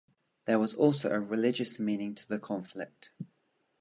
[0.45, 3.11] There was also a religious meaning to the conflict.